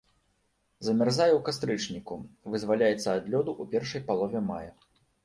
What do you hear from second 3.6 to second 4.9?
ў першай палове мая.